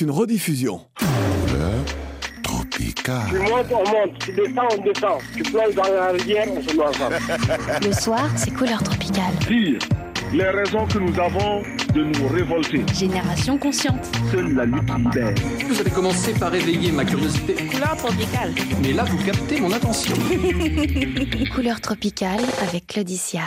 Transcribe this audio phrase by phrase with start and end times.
[0.00, 0.80] Une rediffusion.
[2.42, 3.22] Tropical.
[3.30, 4.18] Tu montes, on monte.
[4.18, 5.20] Tu descends, on descend.
[5.34, 7.16] Tu plonges dans la rivière, on se met ensemble.
[7.82, 9.32] Le soir, c'est couleur tropicale.
[9.48, 9.78] Dire
[10.34, 11.62] les raisons que nous avons
[11.94, 12.84] de nous révolter.
[12.92, 14.04] Génération consciente.
[14.30, 15.34] Seule la lutte libère.
[15.66, 17.54] Vous avez commencé par éveiller ma curiosité.
[17.54, 18.52] Couleur tropicale.
[18.82, 20.14] Mais là, vous captez mon attention.
[21.54, 23.42] Couleur tropicale avec Claudicia.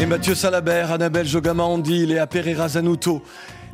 [0.00, 3.22] Et Mathieu Salabert, Annabelle Jogamandi, Léa Pereira Zanuto.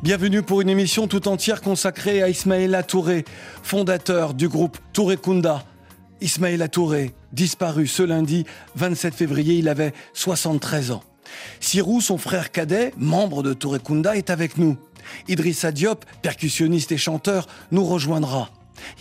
[0.01, 3.25] Bienvenue pour une émission tout entière consacrée à Ismaïla Touré,
[3.63, 5.65] fondateur du groupe Touré Kunda.
[6.21, 11.03] Ismaïla Touré, disparu ce lundi 27 février, il avait 73 ans.
[11.59, 14.77] Sirou, son frère cadet, membre de Touré Kunda, est avec nous.
[15.27, 18.51] Idrissa Diop, percussionniste et chanteur, nous rejoindra.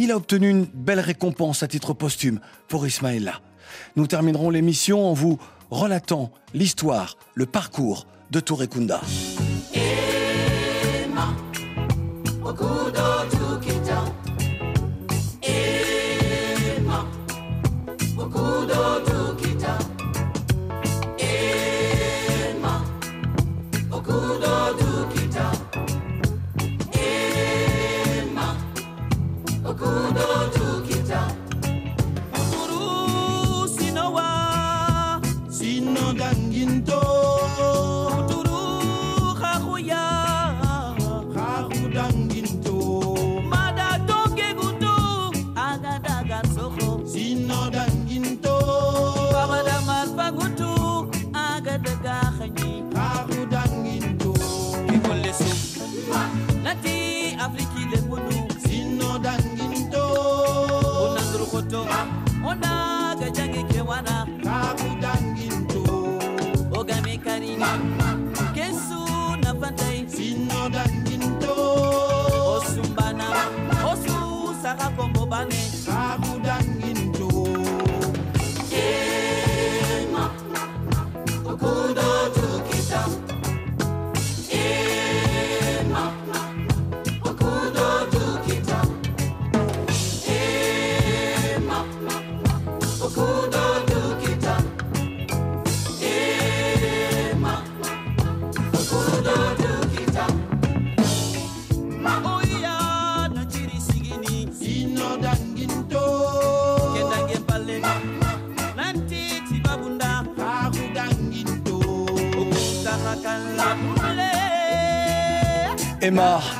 [0.00, 3.40] Il a obtenu une belle récompense à titre posthume pour Ismaïla.
[3.94, 5.38] Nous terminerons l'émission en vous
[5.70, 9.00] relatant l'histoire, le parcours de Touré Kunda.
[12.48, 13.07] Emma,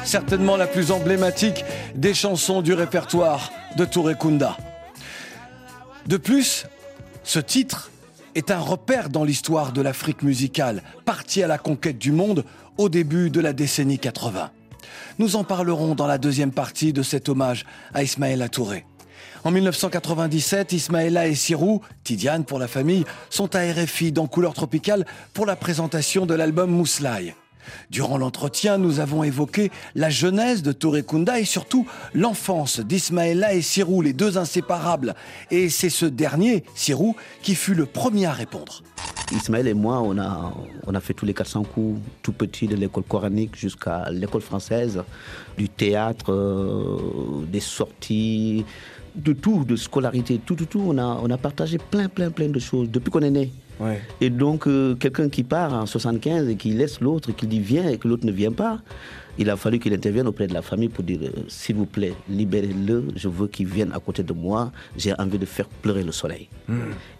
[0.08, 4.56] certainement la plus emblématique des chansons du répertoire de Touré Kunda.
[6.06, 6.64] De plus,
[7.24, 7.90] ce titre
[8.34, 12.46] est un repère dans l'histoire de l'Afrique musicale, partie à la conquête du monde
[12.78, 14.50] au début de la décennie 80.
[15.18, 18.86] Nous en parlerons dans la deuxième partie de cet hommage à Ismaël Touré.
[19.44, 25.04] En 1997, Ismaëla et Sirou, Tidiane pour la famille, sont à RFI dans Couleur Tropicale
[25.34, 27.34] pour la présentation de l'album Mousslaï.
[27.90, 33.62] Durant l'entretien, nous avons évoqué la jeunesse de Touré Kunda et surtout l'enfance d'Ismaëla et
[33.62, 35.14] Sirou, les deux inséparables.
[35.50, 38.82] Et c'est ce dernier, Sirou, qui fut le premier à répondre.
[39.32, 40.54] Ismaël et moi, on a,
[40.86, 45.02] on a fait tous les 400 coups, tout petit, de l'école coranique jusqu'à l'école française,
[45.56, 48.64] du théâtre, euh, des sorties,
[49.14, 50.82] de tout, de scolarité, tout, tout, tout.
[50.86, 53.52] On a, on a partagé plein, plein, plein de choses depuis qu'on est né.
[53.80, 54.00] Ouais.
[54.20, 57.88] Et donc, euh, quelqu'un qui part en 75 et qui laisse l'autre, qui dit viens
[57.88, 58.78] et que l'autre ne vient pas,
[59.38, 62.14] il a fallu qu'il intervienne auprès de la famille pour dire euh, s'il vous plaît,
[62.28, 66.12] libérez-le, je veux qu'il vienne à côté de moi, j'ai envie de faire pleurer le
[66.12, 66.48] soleil.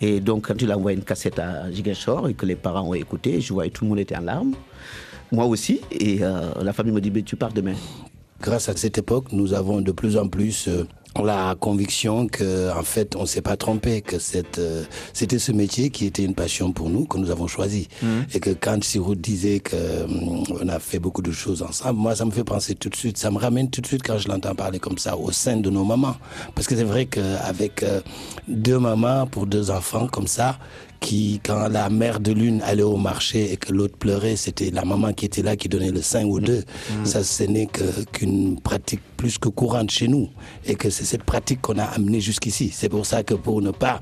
[0.01, 2.95] Et donc, quand il a envoyé une cassette à Giguinchor et que les parents ont
[2.95, 4.55] écouté, je voyais tout le monde était en larmes,
[5.31, 7.75] moi aussi, et euh, la famille me dit mais tu pars demain.
[8.41, 10.69] Grâce à cette époque, nous avons de plus en plus
[11.25, 15.91] la conviction que, en fait, on s'est pas trompé, que cette, euh, c'était ce métier
[15.91, 17.89] qui était une passion pour nous, que nous avons choisi.
[18.35, 22.15] Et que quand Sirou disait que hum, on a fait beaucoup de choses ensemble, moi,
[22.15, 24.29] ça me fait penser tout de suite, ça me ramène tout de suite quand je
[24.29, 26.17] l'entends parler comme ça au sein de nos mamans.
[26.55, 28.01] Parce que c'est vrai qu'avec euh,
[28.47, 30.59] deux mamans pour deux enfants comme ça,
[31.01, 34.85] qui, quand la mère de l'une allait au marché et que l'autre pleurait, c'était la
[34.85, 36.65] maman qui était là qui donnait le sein aux deux.
[37.05, 37.69] Ça, ce n'est
[38.13, 40.29] qu'une pratique plus que courante chez nous.
[40.65, 42.71] Et que c'est cette pratique qu'on a amenée jusqu'ici.
[42.73, 44.01] C'est pour ça que pour ne pas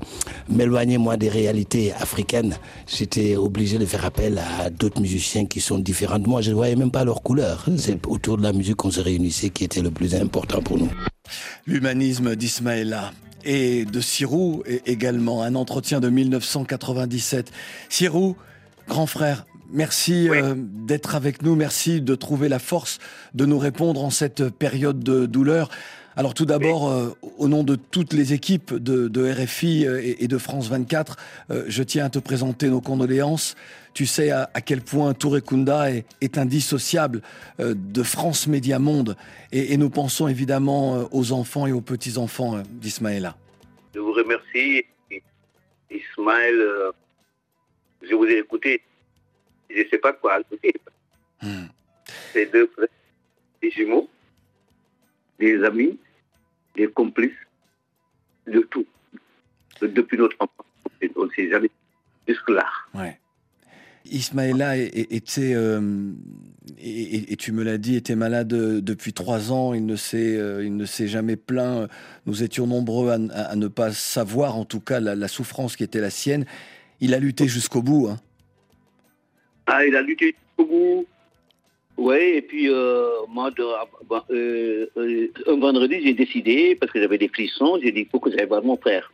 [0.49, 2.55] m'éloigner, moi, des réalités africaines,
[2.87, 6.41] j'étais obligé de faire appel à d'autres musiciens qui sont différents de moi.
[6.41, 7.65] Je ne voyais même pas leur couleur.
[7.77, 10.89] C'est autour de la musique qu'on se réunissait qui était le plus important pour nous.
[11.65, 13.13] L'humanisme d'Ismaëla
[13.45, 17.51] et de Sirou également un entretien de 1997.
[17.89, 18.35] Sirou,
[18.87, 22.99] grand frère, merci euh, d'être avec nous, merci de trouver la force
[23.33, 25.69] de nous répondre en cette période de douleur.
[26.17, 30.23] Alors tout d'abord, euh, au nom de toutes les équipes de, de RFI euh, et,
[30.23, 31.15] et de France 24,
[31.51, 33.55] euh, je tiens à te présenter nos condoléances.
[33.93, 37.21] Tu sais à, à quel point Touré Kunda est, est indissociable
[37.59, 39.15] euh, de France Média Monde.
[39.51, 43.37] Et, et nous pensons évidemment aux enfants et aux petits-enfants d'Ismaëla.
[43.93, 44.85] Je vous remercie.
[45.91, 46.59] Ismaël,
[48.01, 48.81] je vous ai écouté.
[49.69, 50.73] Je ne sais pas quoi ajouter.
[51.43, 51.67] Hmm.
[52.33, 52.87] C'est deux frères,
[53.61, 54.09] des jumeaux,
[55.39, 55.99] des amis,
[56.77, 57.31] des complices,
[58.47, 58.85] de tout.
[59.81, 60.65] Depuis notre enfance,
[61.15, 61.69] on ne s'est jamais
[62.27, 62.65] jusque-là.
[62.93, 63.19] Ouais.
[64.05, 66.11] Ismaëla était, euh,
[66.79, 69.73] et, tu me l'as dit, était malade euh, depuis trois ans.
[69.73, 71.89] Il ne s'est, euh, il ne s'est jamais plaint.
[72.25, 75.99] Nous étions nombreux à, ne pas savoir, en tout cas, la, la souffrance qui était
[75.99, 76.45] la sienne.
[77.01, 78.07] Il a lutté jusqu'au bout.
[78.07, 78.17] hein.
[79.65, 81.07] Ah, il a lutté au bout.
[81.97, 87.01] Oui, et puis euh, moi, de- bon, euh, euh, un vendredi, j'ai décidé, parce que
[87.01, 89.11] j'avais des frissons, j'ai dit il faut que j'aille voir mon frère.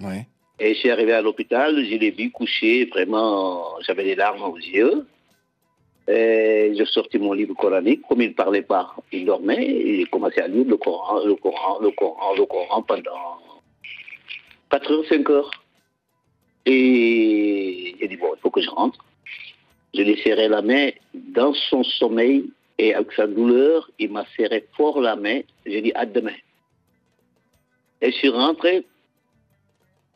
[0.00, 0.26] Ouais.
[0.58, 4.56] Et je suis arrivé à l'hôpital, je l'ai vu couché, vraiment, j'avais des larmes aux
[4.58, 5.06] yeux.
[6.08, 10.06] Et j'ai sorti mon livre coranique, comme il ne parlait pas, il dormait, et j'ai
[10.06, 13.38] commencé à lire le Coran, le Coran, le Coran, le Coran pendant
[14.70, 15.50] 4 heures, 5 heures.
[16.66, 18.98] Et j'ai dit, bon, il faut que je rentre.
[19.94, 24.66] Je lui serrai la main dans son sommeil, et avec sa douleur, il m'a serré
[24.76, 25.40] fort la main.
[25.66, 26.34] J'ai dit, à demain.
[28.00, 28.84] Et je suis rentré,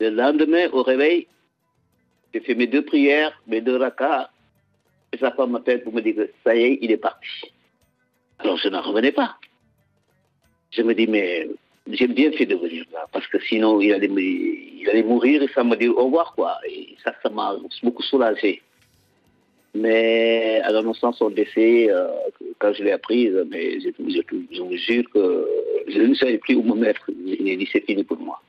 [0.01, 1.27] le lendemain, au réveil,
[2.33, 4.31] j'ai fait mes deux prières, mes deux rakas,
[5.13, 7.29] et sa femme m'appelle pour me dire que ça y est, il est parti.
[8.39, 9.37] Alors je n'en revenais pas.
[10.71, 11.49] Je me dis, mais
[11.89, 14.09] j'ai bien fait de venir là, parce que sinon il allait,
[15.03, 16.59] mourir et ça me dit au revoir, quoi.
[16.69, 18.63] Et ça, ça m'a beaucoup soulagé.
[19.81, 22.09] Mais à l'annonçant son décès, euh,
[22.59, 24.21] quand je l'ai appris, mais je, je,
[24.57, 25.47] je vous jure que
[25.89, 27.11] je ne savais plus où me mettre.
[27.27, 28.41] J'ai dit, c'est fini pour moi.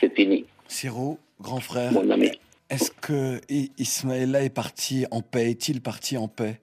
[0.00, 2.30] C'est fini, Siro, grand frère, mon ami.
[2.70, 6.58] est-ce que I- Ismaëla est parti en paix Est-il parti en paix?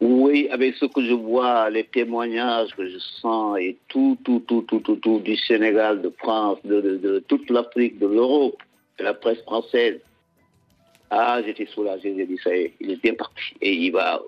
[0.00, 4.62] Oui, avec ce que je vois, les témoignages que je sens et tout, tout, tout,
[4.68, 8.58] tout, tout, tout du Sénégal, de France, de, de- de toute l'Afrique, de l'Europe,
[8.98, 9.98] de la presse française.
[11.10, 14.20] Ah, j'étais soulagé, j'ai dit ça y est, il est bien parti et il va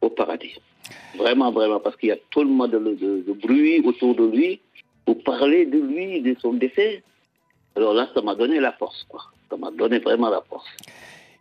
[0.00, 0.54] au paradis.
[1.16, 4.60] Vraiment, vraiment, parce qu'il y a tellement de, de, de bruit autour de lui
[5.04, 7.02] pour parler de lui, de son décès.
[7.76, 9.22] Alors là, ça m'a donné la force, quoi.
[9.48, 10.66] Ça m'a donné vraiment la force.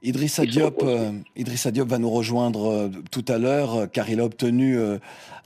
[0.01, 0.97] Idrissa Ils sont Diop, opposés.
[0.97, 4.77] euh, Idrissa Diop va nous rejoindre euh, tout à l'heure euh, car il a obtenu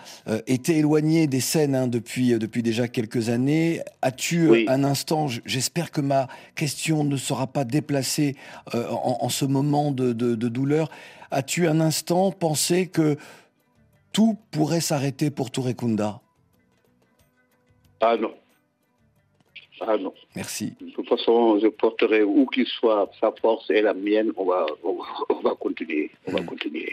[0.47, 3.81] était éloigné des scènes hein, depuis, depuis déjà quelques années.
[4.03, 4.67] As-tu Oui.
[4.69, 8.37] un instant, j'espère que ma question ne sera pas déplacée
[8.75, 10.91] en, en ce moment de, de- de douleur,
[11.31, 13.17] as-tu un instant pensé que
[14.13, 16.21] tout pourrait s'arrêter pour Touré Kunda
[18.01, 18.33] Ah non.
[19.81, 20.13] Ah non.
[20.35, 20.75] Merci.
[20.81, 24.33] De toute façon, je porterai où qu'il soit sa force et la mienne.
[24.37, 26.11] On va, on va, on va continuer.
[26.27, 26.91] On va continuer.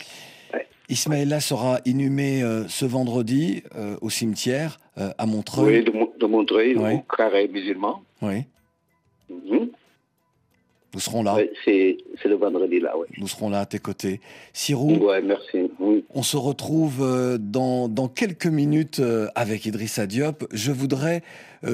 [0.89, 5.83] Ismaëla sera inhumé euh, ce vendredi euh, au cimetière euh, à Oui, Montreuil.
[5.83, 6.95] de, Mon- de Montreuil, Oui.
[6.95, 8.01] au carré musulman.
[8.21, 8.41] Oui.
[9.29, 9.69] Mhm.
[10.93, 11.35] Nous serons là.
[11.35, 13.07] Ouais, c'est, le vendredi là, oui.
[13.17, 14.19] Nous serons là à tes côtés.
[14.51, 15.71] Sirou, Ouais, merci.
[15.79, 16.03] Oui.
[16.13, 19.01] on se retrouve dans, dans quelques minutes
[19.33, 20.45] avec Idrissa Diop.
[20.51, 21.23] Je voudrais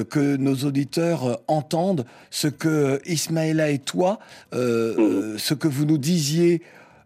[0.04, 4.18] que nos auditeurs euh, entendent ce que Ismaëla et toi,
[4.54, 5.04] euh, Mhm.
[5.04, 6.62] euh, ce que vous nous disiez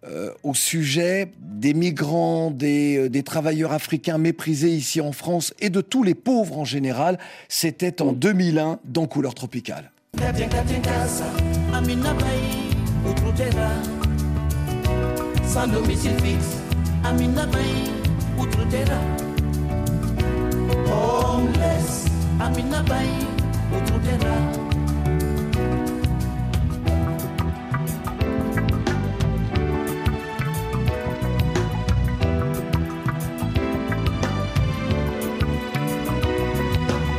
[0.07, 5.71] euh, au sujet des migrants, des, euh, des travailleurs africains méprisés ici en France et
[5.71, 7.19] de tous les pauvres en général.
[7.49, 9.91] C'était en 2001 dans Couleur Tropicale.
[15.47, 16.61] Sans domicile fixe.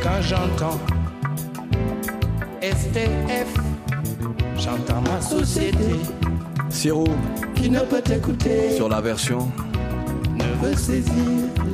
[0.02, 0.78] Quand j'entends
[2.62, 3.54] STF,
[4.58, 5.78] j'entends ma société
[6.68, 7.06] Sirou,
[7.54, 9.50] qui ne peut écouter, sur la version.
[10.34, 11.12] ne veut saisir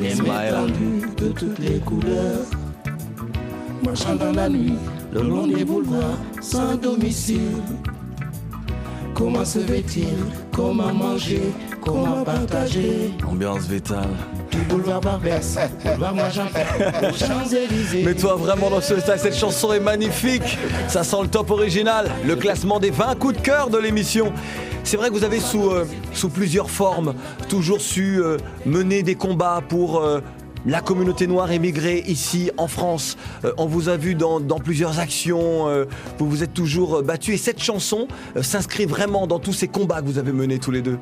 [0.01, 2.62] les étendues de toutes les couleurs.
[3.83, 4.75] Marchant dans la nuit,
[5.13, 7.41] le long des boulevards, sans domicile.
[9.15, 10.07] Comment se fait-il?
[10.55, 11.43] Comment manger,
[11.81, 13.13] comment partager?
[13.29, 14.09] Ambiance vétale.
[14.51, 16.15] Du boulevard Barbès, boulevard
[17.03, 18.05] aux Champs-Élysées.
[18.05, 20.59] Mais toi vraiment dans ce style, cette chanson est magnifique.
[20.89, 24.33] Ça sent le top original, le classement des 20 coups de cœur de l'émission.
[24.85, 27.15] C'est vrai que vous avez sous, euh, sous plusieurs formes
[27.49, 28.37] toujours su euh,
[28.67, 30.21] mener des combats pour euh,
[30.67, 33.17] la communauté noire émigrée ici en France.
[33.45, 35.85] Euh, on vous a vu dans, plusieurs actions, euh,
[36.19, 38.07] vous vous êtes toujours euh, battu et cette chanson
[38.41, 40.99] s'inscrit vraiment dans tous ces combats que vous avez menés tous les deux.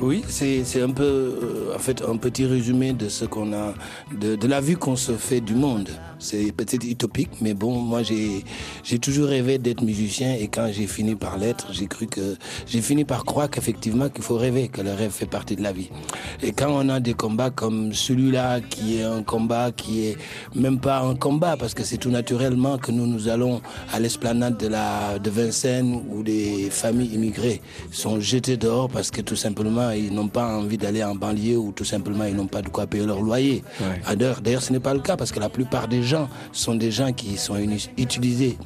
[0.00, 3.74] Oui, c'est un peu, en fait, un petit résumé de ce qu'on a,
[4.12, 5.88] de la vue qu'on se fait du monde.
[6.20, 8.44] C'est peut-être utopique, mais bon, moi j'ai
[8.84, 12.36] j'ai toujours rêvé d'être musicien et quand j'ai fini par l'être, j'ai cru que
[12.66, 15.72] j'ai fini par croire qu'effectivement qu'il faut rêver, que le rêve fait partie de la
[15.72, 15.90] vie.
[16.42, 20.16] Et quand on a des combats comme celui-là, qui est un combat qui est
[20.54, 24.58] même pas un combat parce que c'est tout naturellement que nous nous allons à l'esplanade
[24.58, 27.62] de la de Vincennes où des familles immigrées
[27.92, 31.72] sont jetées dehors parce que tout simplement ils n'ont pas envie d'aller en banlieue ou
[31.72, 33.64] tout simplement ils n'ont pas de quoi payer leur loyer.
[34.06, 36.09] Ah, D'ailleurs, d'ailleurs, ce n'est pas le cas parce que la plupart des gens
[36.52, 37.56] sont des gens qui sont
[37.96, 38.56] utilisés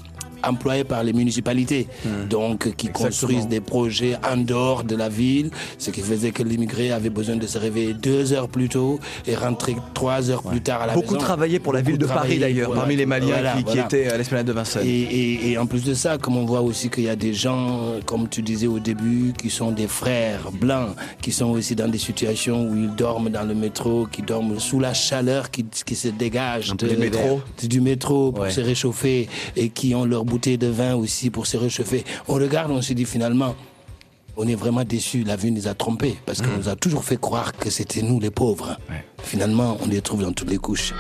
[0.49, 1.87] employés par les municipalités,
[2.29, 6.91] donc qui construisent des projets en dehors de la ville, ce qui faisait que l'immigré
[6.93, 10.83] avait besoin de se réveiller deux heures plus tôt et rentrer trois heures plus tard
[10.83, 11.25] à la Beaucoup maison.
[11.27, 12.83] travaillaient pour la ville de Paris d'ailleurs, voilà.
[12.83, 14.87] parmi les Maliens Voilà, qui, étaient à l'esplanade de Vincennes.
[14.87, 17.35] Et, et- et en plus de ça, comme on voit aussi qu'il y a des
[17.35, 21.89] gens, comme tu disais au début, qui sont des frères blancs, qui sont aussi dans
[21.89, 25.95] des situations où ils dorment dans le métro, qui dorment sous la chaleur qui, qui
[25.97, 27.41] se dégage peu du métro.
[27.63, 28.51] du métro pour Ouais.
[28.51, 32.03] se réchauffer et qui ont leur bouteille de vin aussi pour se réchauffer.
[32.27, 33.55] On regarde, on se dit finalement,
[34.37, 35.23] on est vraiment déçus.
[35.23, 38.19] La vie nous a trompés parce qu'on nous a toujours fait croire que c'était nous
[38.19, 38.77] les pauvres.
[39.23, 40.93] Finalement, on les trouve dans toutes les couches.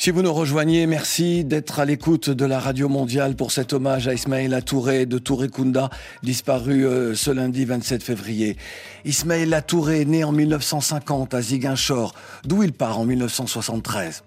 [0.00, 4.06] Si vous nous rejoignez, merci d'être à l'écoute de la Radio Mondiale pour cet hommage
[4.06, 5.90] à Ismaïla Touré de Touré Kunda,
[6.22, 8.56] disparu euh, ce lundi 27 février.
[9.04, 12.14] Ismaïla Touré, né en 1950 à Ziguinchor,
[12.44, 14.22] d'où il part en 1973.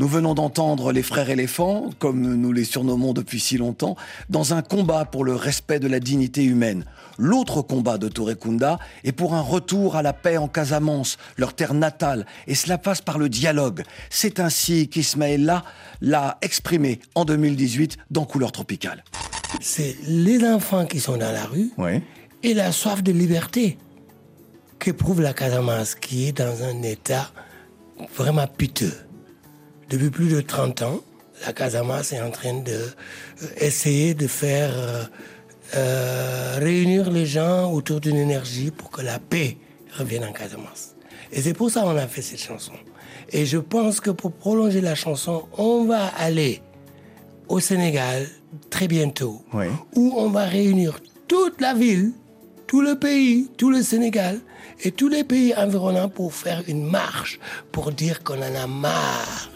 [0.00, 3.96] Nous venons d'entendre les frères éléphants, comme nous les surnommons depuis si longtemps,
[4.28, 6.84] dans un combat pour le respect de la dignité humaine.
[7.16, 11.54] L'autre combat de Touré Kunda est pour un retour à la paix en Casamance, leur
[11.54, 13.84] terre natale, et cela passe par le dialogue.
[14.10, 15.64] C'est ainsi qu'Ismaïla
[16.00, 19.04] l'a exprimé en 2018 dans Couleur Tropicale.
[19.60, 21.70] C'est les enfants qui sont dans la rue
[22.42, 23.78] et la soif de liberté
[24.78, 27.30] qu'éprouve la Casamance, qui est dans un état
[28.16, 28.94] vraiment piteux.
[29.90, 31.00] Depuis plus de 30 ans,
[31.46, 35.04] la Casamance est en train de euh, essayer de faire euh,
[35.76, 39.56] euh, réunir les gens autour d'une énergie pour que la paix
[39.96, 40.94] revienne en Casamance.
[41.30, 42.72] Et c'est pour ça qu'on a fait cette chanson.
[43.32, 46.62] Et je pense que pour prolonger la chanson, on va aller
[47.48, 48.26] au Sénégal
[48.70, 49.42] très bientôt,
[49.94, 52.12] où on va réunir toute la ville,
[52.66, 54.38] tout le pays, tout le Sénégal
[54.82, 57.38] et tous les pays environnants pour faire une marche
[57.70, 59.50] pour dire qu'on en a marre.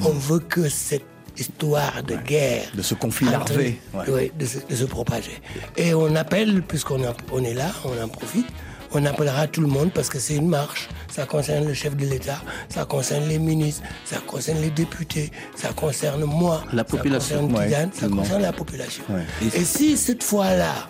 [0.00, 1.04] On veut que cette
[1.38, 3.80] histoire de guerre, De ce conflit entre- larvé.
[3.94, 4.32] Ouais.
[4.38, 5.32] de, se, de se propager.
[5.76, 7.00] Et on appelle, puisqu'on
[7.32, 8.46] on est là, on en profite,
[8.94, 10.88] on appellera tout le monde parce que c'est une marche.
[11.10, 15.72] Ça concerne le chef de l'État, ça concerne les ministres, ça concerne les députés, ça
[15.72, 17.36] concerne moi, La population.
[17.48, 19.04] ça concerne Ouais, ça concerne la population.
[19.10, 19.24] Ouais.
[19.54, 20.88] Et si cette fois-là,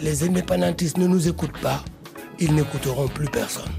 [0.00, 1.82] les indépendantistes ne nous écoutent pas,
[2.38, 3.70] ils n'écouteront plus personne.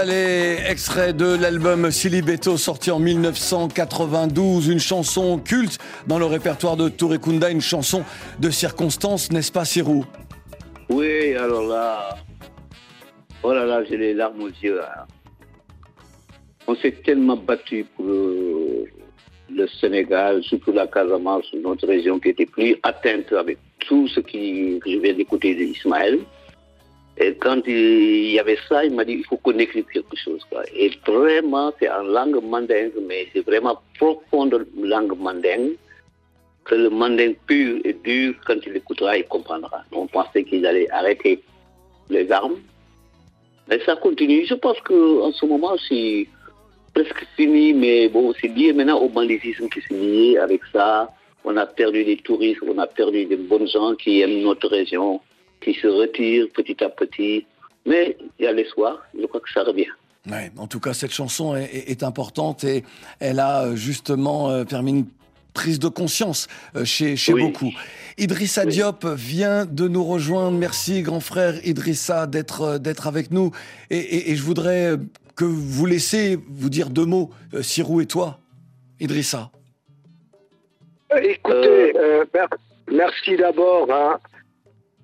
[0.00, 6.88] Casalé, extrait de l'album Silibeto sorti en 1992, une chanson culte dans le répertoire de
[6.88, 8.02] Touré Kunda, une chanson
[8.38, 10.06] de circonstance, n'est-ce pas Sirou?
[10.88, 12.16] Oui, alors là,
[13.42, 14.80] oh là là, j'ai les larmes aux yeux.
[14.80, 15.04] hein.
[16.66, 22.76] On s'est tellement battu pour le, Sénégal, surtout la Casamance, notre région qui était plus
[22.82, 26.20] atteinte avec tout ce que je viens d'écouter d'Ismaël.
[27.18, 30.40] Et quand il y avait ça, il m'a dit il faut qu'on écrive quelque chose.
[30.74, 35.76] Et vraiment, c'est en langue mandingue, mais c'est vraiment profonde langue mandingue
[36.64, 39.82] que le mandingue pur et dur, quand il écoutera, il comprendra.
[39.92, 41.42] On pensait qu'ils allaient arrêter
[42.08, 42.58] les armes.
[43.68, 44.46] Mais ça continue.
[44.46, 46.26] Je pense qu'en ce moment, c'est
[46.94, 51.10] presque fini, mais bon, c'est lié maintenant au banditisme qui s'est lié avec ça.
[51.44, 55.20] On a perdu des touristes, on a perdu des bonnes gens qui aiment notre région,
[55.60, 57.46] qui se retirent petit à petit.
[57.86, 59.86] Mais il y a l'espoir, je crois que ça revient.
[60.30, 62.84] Ouais, en tout cas, cette chanson est, est, importante et
[63.20, 65.06] elle a euh, justement euh, permis une
[65.54, 67.42] prise de conscience euh, chez, chez Oui.
[67.44, 67.70] beaucoup.
[68.18, 68.72] Idrissa Oui.
[68.72, 70.58] Diop vient de nous rejoindre.
[70.58, 73.50] Merci, grand frère Idrissa, d'être euh, d'être avec nous.
[73.88, 74.96] Et, et- et je voudrais
[75.36, 78.38] que vous laissiez vous dire deux mots, euh, Sirou et toi,
[79.00, 79.50] Idrissa.
[81.22, 82.48] Écoutez, euh, mer-
[82.92, 83.90] merci d'abord.
[83.90, 84.18] hein.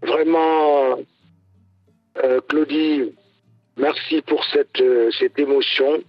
[0.03, 0.99] Vraiment,
[2.23, 3.15] euh, Claudie,
[3.77, 6.03] merci pour cette, euh, cette émotion.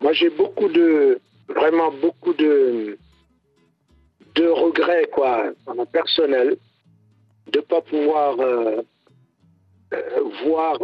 [0.00, 2.96] Moi, j'ai beaucoup de, vraiment beaucoup de,
[4.34, 6.56] de regrets, quoi, en personnel,
[7.52, 8.82] de ne pas pouvoir euh,
[10.44, 10.78] voir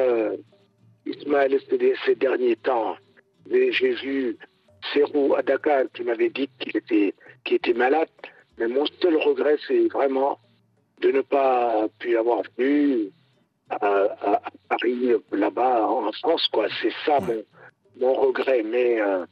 [1.06, 2.96] Ismaël ces, ces derniers temps.
[3.48, 4.36] J'ai vu
[4.92, 7.14] Serrou à Dakar qui m'avait dit qu'il était,
[7.44, 8.08] qu'il était malade.
[8.58, 10.38] Mais mon seul regret, c'est vraiment
[11.00, 13.10] de ne pas pu avoir vu
[13.70, 16.46] à, à- à Paris, là-bas, en France.
[16.52, 16.66] quoi.
[16.80, 17.44] C'est ça mon,
[18.00, 18.62] mon regret.
[18.64, 19.24] Mais, euh,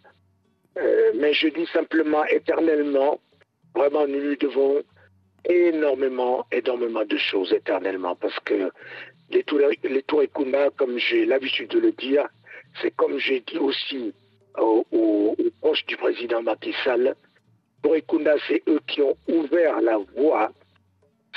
[0.78, 3.20] euh, mais je dis simplement éternellement,
[3.74, 4.82] vraiment, nous lui devons
[5.48, 8.14] énormément, énormément de choses éternellement.
[8.16, 8.70] Parce que
[9.30, 9.42] les
[9.84, 10.02] les
[10.76, 12.26] comme j'ai l'habitude de le dire,
[12.80, 14.12] c'est comme j'ai dit aussi
[14.58, 17.14] aux, aux- aux proches du président Macky Sall,
[18.48, 20.50] c'est eux qui ont ouvert la voie,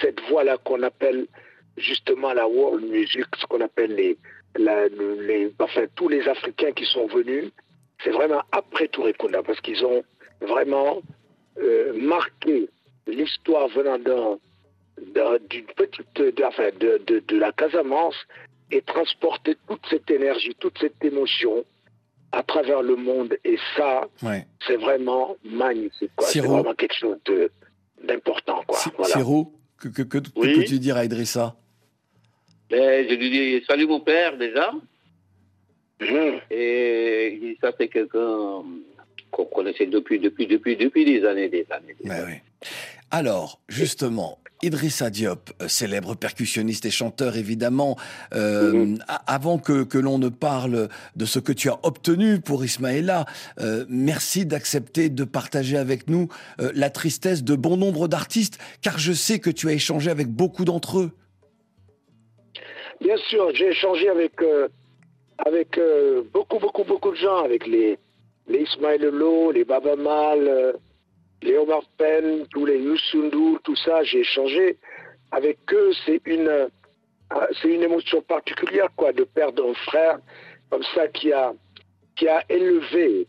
[0.01, 1.27] cette voie-là qu'on appelle
[1.77, 4.17] justement la world music, ce qu'on appelle les,
[4.57, 7.51] la- le- les, enfin, tous les Africains qui sont venus,
[8.03, 10.03] c'est vraiment après Tourékounda, parce qu'ils ont
[10.41, 11.01] vraiment
[11.59, 12.69] euh, marqué
[13.07, 14.37] l'histoire venant d'un-
[15.15, 18.15] d'un- d'une petite, de, enfin, de, de- de la Casamance
[18.71, 21.63] et transporté toute cette énergie, toute cette émotion
[22.31, 23.37] à travers le monde.
[23.45, 24.45] Et ça, Ouais.
[24.67, 26.11] c'est vraiment magnifique.
[26.15, 26.27] quoi.
[26.27, 27.49] C'est vraiment quelque chose de-
[28.03, 28.63] d'important.
[28.67, 28.77] quoi.
[28.97, 29.13] Voilà.
[29.79, 30.55] Que, que, que, que Oui.
[30.55, 31.55] peux-tu dire à Idrissa?
[32.69, 34.71] Ben, je lui dis salut mon père déjà.
[36.01, 36.39] Mhm.
[36.51, 38.63] Et ça, c'est quelqu'un
[39.31, 41.95] qu'on connaissait depuis, depuis, depuis, depuis des années, des années.
[41.99, 42.23] des années.
[42.23, 42.43] ouais.
[43.09, 47.95] Alors, justement, Idrissa Diop, euh, célèbre percussionniste et chanteur évidemment,
[48.33, 48.99] euh, Mhm.
[49.27, 53.25] avant que, que l'on ne parle de ce que tu as obtenu pour Ismaïla,
[53.59, 56.27] euh, merci d'accepter de partager avec nous
[56.59, 60.27] euh, la tristesse de bon nombre d'artistes, car je sais que tu as échangé avec
[60.27, 61.11] beaucoup d'entre eux.
[62.99, 64.33] Bien sûr, j'ai échangé avec,
[65.45, 65.79] avec
[66.33, 67.99] beaucoup, beaucoup, beaucoup de gens, avec les,
[68.47, 69.11] les Ismaël
[69.53, 70.73] les Baba Mal,
[71.43, 74.77] euh, les Omar Penn, tous les Youssou tout ça, j'ai échangé
[75.31, 75.91] avec eux.
[76.05, 76.67] C'est une, euh,
[77.61, 80.19] c'est une émotion particulière, quoi, de perdre un frère
[80.69, 81.53] comme ça qui a,
[82.49, 83.27] élevé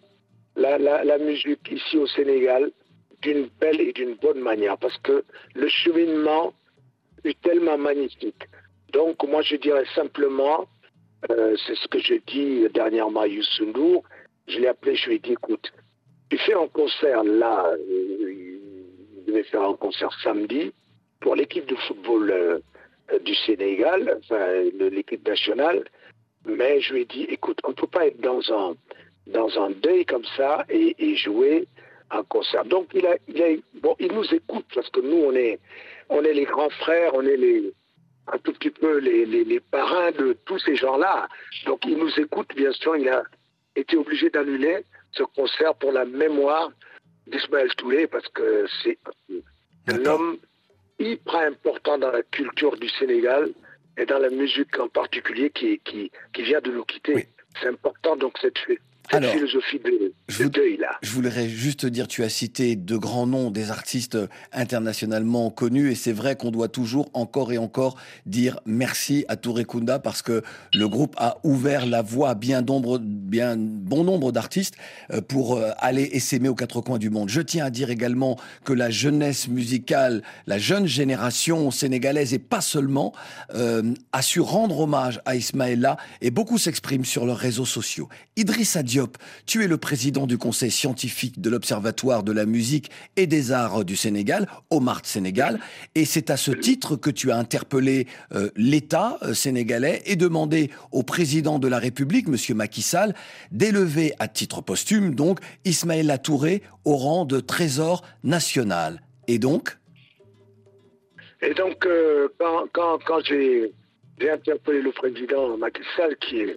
[0.56, 2.72] la, musique ici au Sénégal
[3.22, 6.52] d'une belle et d'une bonne manière, parce que le cheminement
[7.24, 8.44] est tellement magnifique.
[8.92, 10.66] Donc, moi, je dirais simplement,
[11.30, 14.02] euh, c'est ce que je dis dernièrement à Youssou
[14.46, 15.70] je l'ai appelé, je lui ai dit, écoute,
[16.30, 20.72] tu fais un concert là, euh, il devait faire un concert samedi
[21.20, 22.58] pour l'équipe de football euh,
[23.12, 24.20] euh, du Sénégal,
[24.78, 25.84] l'équipe nationale,
[26.46, 28.76] mais je lui ai dit, écoute, on ne peut pas être dans un,
[29.26, 31.66] dans un deuil comme ça et, jouer
[32.10, 32.64] un concert.
[32.64, 35.58] Donc, il, a, il, a- bon, il nous écoute parce que nous, on est,
[36.08, 37.36] on est les grands frères, on est
[38.32, 41.28] un tout petit peu les, les parrains de tous ces gens-là.
[41.66, 43.22] Donc il nous écoute, bien sûr, il a
[43.76, 46.70] été obligé d'annuler ce concert pour la mémoire
[47.26, 48.98] d'Ismaël Touré parce que c'est
[49.88, 50.38] un homme
[50.98, 53.50] hyper important dans la culture du Sénégal
[53.96, 57.14] et dans la musique en particulier qui, qui, qui vient de nous quitter.
[57.14, 57.24] Oui.
[57.60, 58.58] C'est important donc cette,
[59.10, 60.98] cette Alors, philosophie de, je de deuil-là.
[61.02, 64.18] Je voudrais juste te dire, tu as cité de grands noms, des artistes
[64.52, 69.64] internationalement connus, et c'est vrai qu'on doit toujours, encore et encore, dire merci à Touré
[69.64, 70.42] Kunda parce que
[70.74, 74.74] le groupe a ouvert la voie à bien nombre, bien bon nombre d'artistes
[75.12, 77.28] euh, pour euh, aller essaimer aux quatre coins du monde.
[77.28, 82.60] Je tiens à dire également que la jeunesse musicale, la jeune génération sénégalaise et pas
[82.60, 83.12] seulement,
[84.12, 88.08] a su rendre hommage à Ismaëlla et beaucoup s'expriment sur leurs réseaux sociaux.
[88.36, 88.97] Idrissa Diop,
[89.46, 93.84] tu es le président du conseil scientifique de l'Observatoire de la musique et des arts
[93.84, 95.60] du Sénégal, Omar Sénégal,
[95.94, 98.06] et c'est à ce titre que tu as interpellé
[98.56, 102.56] l'État sénégalais et demandé au président de la République, M.
[102.56, 103.14] Macky Sall,
[103.52, 109.02] d'élever à titre posthume donc Ismaël Touré au rang de trésor national.
[109.26, 109.76] Et donc?
[111.42, 112.28] Et donc, euh,
[112.72, 113.72] quand, j'ai
[114.20, 116.56] interpellé le président Macky Sall, qui est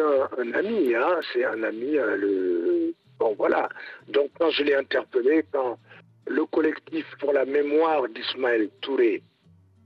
[0.00, 3.68] un, ami, hein, c'est un ami, euh, bon voilà.
[4.08, 5.78] Donc quand je l'ai interpellé, quand
[6.26, 9.22] le collectif pour la mémoire d'Ismaël Touré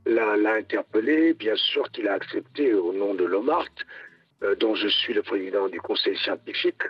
[0.07, 3.75] l'a interpellé, bien sûr qu'il a accepté au nom de l'OMART,
[4.43, 6.83] euh, dont je suis le président du conseil scientifique.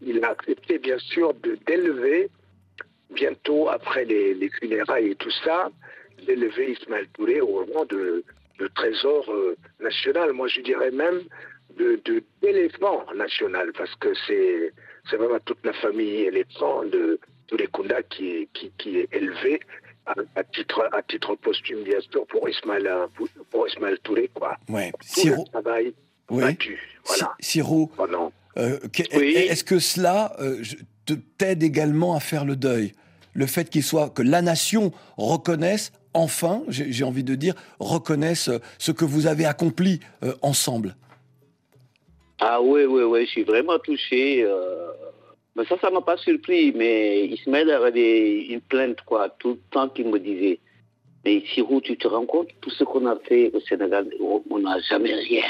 [0.00, 1.34] Il a accepté, bien sûr,
[1.66, 2.30] d'élever,
[3.10, 5.70] bientôt après les, funérailles et tout ça,
[6.24, 8.24] d'élever Ismaël Touré au rang de,
[8.76, 10.32] trésor euh, national.
[10.32, 11.20] Moi, je dirais même
[11.78, 18.48] de d'éléphant national, parce que c'est vraiment toute la famille éléphant de Touré Kunda qui,
[18.54, 19.60] qui, qui est élevé
[20.06, 22.88] à, titre, à titre posthume, bien sûr, pour Ismaël,
[23.50, 24.56] pour Ismaël Touré, quoi.
[24.68, 24.92] Ouais.
[25.00, 25.44] Siro...
[25.44, 25.94] travail
[26.30, 26.42] oui.
[26.42, 26.80] battu.
[27.04, 27.34] Voilà.
[27.40, 28.32] Siro, oh.
[28.58, 28.78] Euh,
[29.12, 30.62] est-ce que cela euh,
[31.38, 32.92] t'aide également à faire le deuil?
[33.34, 38.92] Le fait qu'il soit, que la nation reconnaisse, enfin, j'ai envie de dire, reconnaisse ce
[38.92, 40.96] que vous avez accompli euh, ensemble?
[42.44, 44.44] Ah oui, oui, oui, je suis vraiment touché.
[45.54, 46.72] Mais ça, ça m'a pas surpris.
[46.72, 50.58] Mais Ismaël avait une plainte, quoi, tout le temps qu'il me disait.
[51.24, 54.80] Mais Sirou, tu te rends compte, tout ce qu'on a fait au Sénégal, on n'a
[54.80, 55.44] jamais rien.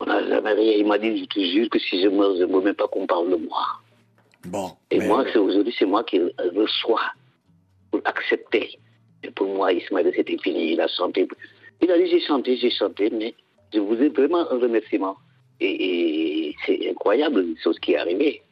[0.00, 0.72] On n'a jamais rien.
[0.72, 2.88] Il m'a dit, je te jure que si je meurs, je ne veux même pas
[2.88, 3.64] qu'on parle de moi.
[4.44, 4.72] Bon.
[4.90, 6.20] Et moi, aujourd'hui, c'est moi qui
[6.54, 7.10] reçois
[7.90, 8.78] pour accepter.
[9.22, 10.72] Et pour moi, Ismaël, c'était fini.
[10.72, 11.26] Il a chanté.
[11.80, 13.34] Il a dit, j'ai chanté, j'ai chanté, mais
[13.72, 15.16] je vous ai vraiment un remerciement.
[15.60, 18.42] Et, c'est incroyable, une chose qui est arrivée.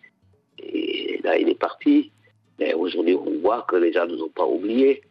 [0.58, 2.10] Et là, il est parti.
[2.58, 5.02] Mais aujourd'hui, on voit que les gens ne nous ont pas oubliés.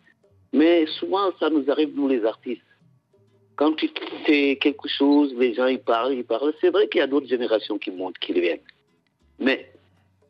[0.54, 2.62] Mais souvent, ça nous arrive, nous, les artistes.
[3.56, 3.90] Quand tu
[4.26, 6.54] fais quelque chose, les gens, ils parlent, ils parlent.
[6.62, 8.60] C'est vrai qu'il y a d'autres générations qui montent, qui viennent.
[9.40, 9.70] Mais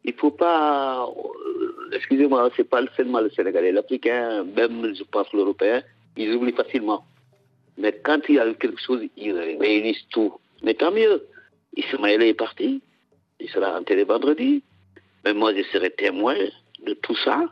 [0.04, 1.06] il ne faut pas...
[1.06, 3.71] Euh, excusez-moi, ce n'est pas seulement le Sénégalais.
[3.71, 5.84] L'Africain, même, je pense, l'Européen,
[6.17, 7.06] ils oublient facilement.
[7.78, 10.34] Mais quand il y a quelque chose, ils réunissent tout.
[10.62, 11.26] Mais tant mieux.
[11.75, 12.81] Ismaël est parti.
[13.39, 14.63] Il sera enterré vendredi.
[15.25, 16.36] Mais moi, je serai témoin
[16.86, 17.43] de tout ça.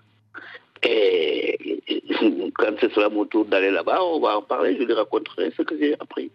[0.83, 1.81] Et
[2.55, 5.61] quand ce sera mon tour d'aller là-bas, on va en parler, je lui raconterai ce
[5.61, 6.31] que j'ai appris.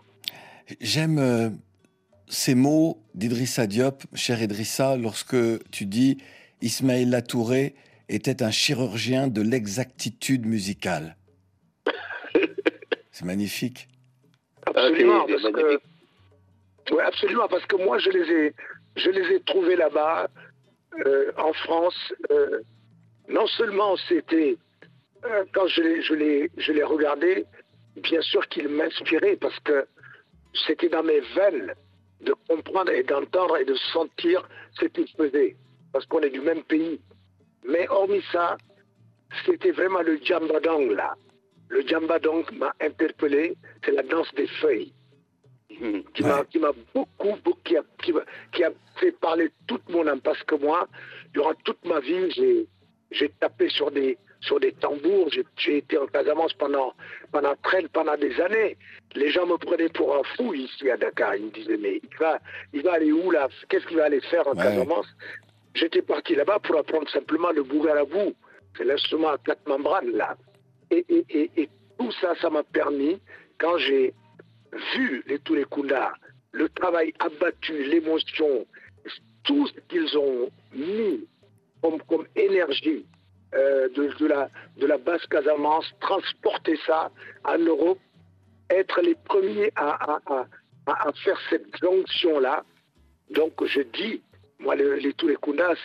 [0.81, 1.49] J'aime euh,
[2.29, 5.37] ces mots d'Idrissa Diop, cher Idrissa, lorsque
[5.71, 6.19] tu dis
[6.63, 7.75] Ismaël Latouré
[8.09, 11.17] était un chirurgien de l'exactitude musicale.
[13.13, 13.89] C'est magnifique.
[14.67, 15.81] Absolument, parce que,
[17.05, 18.55] absolument, parce que moi, je les ai,
[18.97, 20.29] je les ai trouvés là-bas,
[21.05, 22.61] euh, en France, euh,
[23.29, 24.57] non seulement c'était,
[25.25, 27.45] euh, quand je les regardais,
[27.97, 29.87] bien sûr qu'ils m'inspiraient parce que
[30.67, 31.75] c'était dans mes veines
[32.21, 34.49] de comprendre et d'entendre et de sentir
[34.81, 35.57] ce qu'ils faisaient,
[35.93, 37.01] parce qu'on est du même pays.
[37.69, 38.57] Mais hormis ça,
[39.45, 41.15] c'était vraiment le djambadong là.
[41.69, 44.93] Le djambadong m'a interpellé, c'est la danse des feuilles.
[45.69, 46.01] Mmh.
[46.15, 47.83] qui m'a beaucoup, beaucoup qui, a,
[48.53, 50.89] qui, a, fait parler toute mon âme parce que moi,
[51.35, 52.31] durant toute ma vie,
[53.11, 56.95] j'ai tapé sur des, sur des tambours, j'ai été en Casamance pendant,
[57.33, 57.55] pendant,
[57.93, 58.79] pendant des années.
[59.17, 61.35] Les gens me prenaient pour un fou ici à Dakar.
[61.35, 62.39] Ils me disaient, mais il va,
[62.73, 63.49] il va aller où là?
[63.69, 65.09] Qu'est-ce qu'il va aller faire en Casamance?
[65.75, 68.35] J'étais parti là-bas pour apprendre simplement le bougou.
[68.79, 70.37] C'est l'instrument à quatre membranes là.
[70.91, 73.21] Et, et, et tout ça, ça m'a permis,
[73.59, 74.15] quand j'ai
[74.95, 75.65] vu les les
[76.53, 78.67] le travail abattu, l'émotion,
[79.45, 81.27] tout ce qu'ils ont mis
[81.83, 83.05] comme, énergie
[83.55, 87.11] euh, de, la, de basse Casamance, transporter ça
[87.45, 87.99] en Europe,
[88.71, 90.19] être les premiers à,
[91.25, 92.65] faire cette jonction-là.
[93.31, 94.23] Donc je dis,
[94.59, 95.13] moi, les, les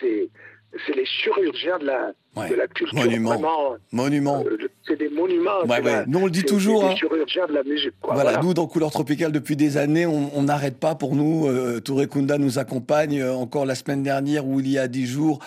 [0.00, 2.94] c'est les chirurgiens de la, de la culture.
[2.98, 3.30] Monument.
[3.30, 4.42] Vraiment, Monument.
[4.46, 4.56] euh,
[4.88, 5.50] c'est des monuments.
[5.68, 5.92] Ouais, c'est ouais.
[5.92, 6.90] la- Nous, on le dit toujours, hein.
[6.92, 7.92] des chirurgiens de la musique.
[8.00, 8.14] quoi.
[8.14, 8.46] Voilà, Voilà.
[8.46, 11.46] nous dans Couleur Tropicale depuis des années, on n'arrête pas pour nous.
[11.46, 15.06] Euh, Touré Kunda nous accompagne euh, encore la semaine dernière où il y a dix
[15.06, 15.40] jours,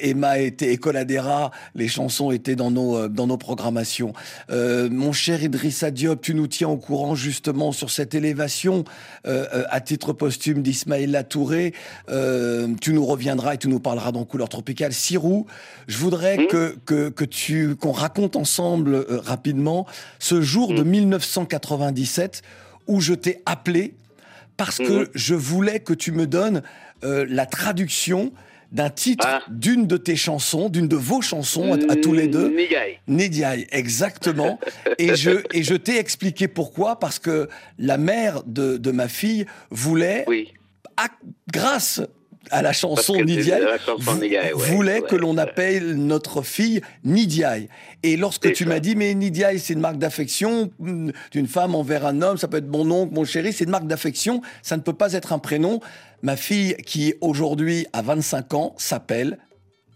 [0.00, 4.12] Emma était et Coladera, les chansons étaient dans nos dans nos programmations.
[4.50, 8.84] Mon cher Idrissa Diop, tu nous tiens au courant justement sur cette élévation
[9.24, 11.72] à titre posthume d'Ismaïla Touré.
[12.08, 14.92] Euh, tu nous reviendras et tu nous parleras dans Couleur Tropicale.
[14.92, 15.46] Sirou,
[15.88, 16.46] je voudrais Hmm.
[16.48, 19.86] que que que tu qu'on raconte ensemble euh, rapidement
[20.18, 22.42] ce jour de 1997
[22.86, 23.94] où je t'ai appelé
[24.56, 25.06] parce que Mhm.
[25.14, 26.62] je voulais que tu me donnes
[27.02, 28.32] euh, la traduction
[28.72, 29.42] d'un titre Ah.
[29.50, 32.52] d'une de tes chansons, d'une de vos chansons à, à tous les deux.
[33.06, 34.58] Nidiaï, exactement.
[34.98, 39.46] et je, et je t'ai expliqué pourquoi, parce que la mère de, de ma fille
[39.70, 40.52] voulait, Oui.
[40.96, 41.08] à-
[41.52, 42.00] grâce
[42.50, 47.68] à la chanson Nidiaï, ouais, voulait ouais, que l'on appelle notre fille Nidiaï.
[48.02, 52.06] Et lorsque tu m'as dit, mais Nidiaï, c'est une marque d'affection mm, d'une femme envers
[52.06, 54.82] un homme, ça peut être mon oncle, mon chéri, c'est une marque d'affection, ça ne
[54.82, 55.80] peut pas être un prénom.
[56.22, 59.38] Ma fille, qui aujourd'hui a 25 ans, s'appelle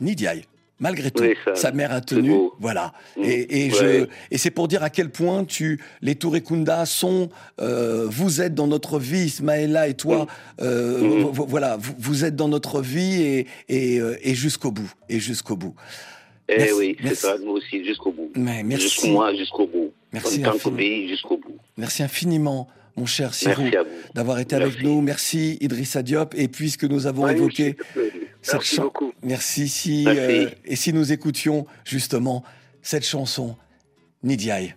[0.01, 0.45] Nidiaï.
[0.81, 2.93] Malgré tout, Oui, ça, sa mère a tenu, voilà.
[3.17, 3.25] Mm.
[3.25, 3.79] Et, et Ouais.
[3.79, 8.55] je, et c'est pour dire à quel point tu, les Tourekunda sont, euh, vous êtes
[8.55, 10.27] dans notre vie, Ismaëla et toi,
[10.61, 11.21] euh, Mm.
[11.23, 14.91] vo- vo- voilà, vous, vous êtes dans notre vie et, et, euh, et jusqu'au bout,
[15.09, 15.75] et jusqu'au bout.
[16.49, 18.31] Eh Merci, oui, c'est ça, nous aussi, jusqu'au bout.
[18.37, 18.85] Mais merci.
[18.85, 19.93] Jusqu'au moi, jusqu'au bout.
[20.13, 20.43] Merci
[21.09, 21.57] jusqu'au bout.
[21.77, 23.65] Merci infiniment, mon cher Sirou,
[24.15, 25.03] d'avoir été avec nous.
[25.03, 26.35] Merci Idrissa Diop.
[26.37, 27.77] Et puisque nous avons Oui, évoqué.
[28.43, 29.13] Cette Merci beaucoup.
[29.23, 29.69] Merci.
[29.69, 30.21] Si, Merci.
[30.21, 32.45] euh, et si nous écoutions justement
[32.83, 33.57] cette chanson,
[34.23, 34.75] Nidiaï.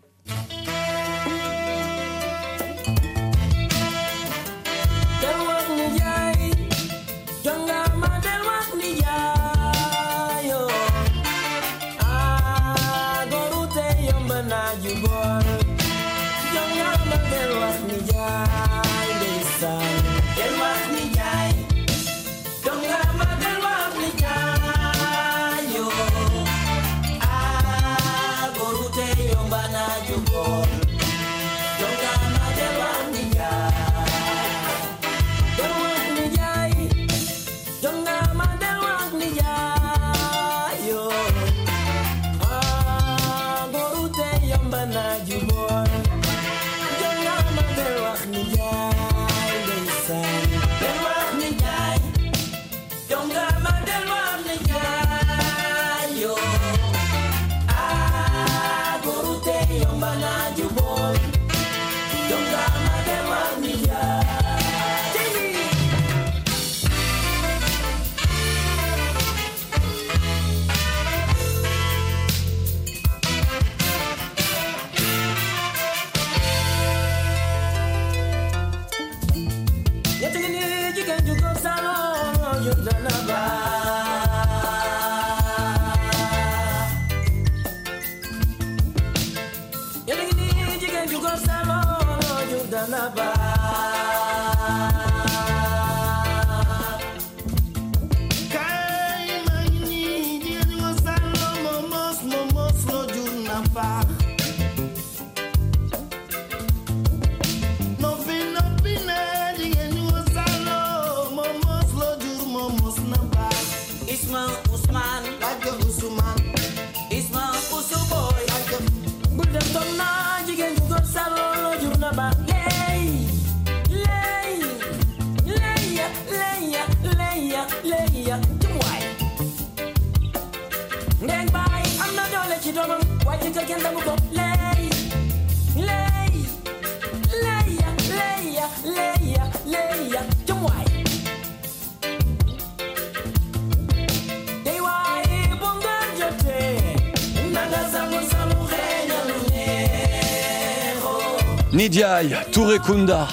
[152.52, 153.28] Touré Kunda.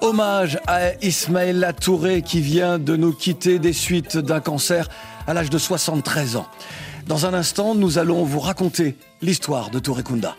[0.00, 4.88] Hommage à Ismaïla Touré qui vient de nous quitter des suites d'un cancer
[5.26, 6.46] à l'âge de 73 ans.
[7.06, 10.36] Dans un instant, nous allons vous raconter l'histoire de Touré Kunda.